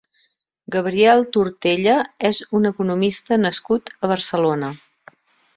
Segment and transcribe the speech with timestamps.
[0.75, 1.97] Gabriel Tortella
[2.31, 4.73] és un economista nascut a Barcelona.